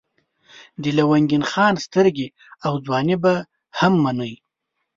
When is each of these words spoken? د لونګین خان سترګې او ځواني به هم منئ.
د 0.81 0.83
لونګین 0.97 1.43
خان 1.51 1.75
سترګې 1.85 2.27
او 2.65 2.73
ځواني 2.85 3.15
به 3.23 3.33
هم 3.79 3.93
منئ. 4.03 4.33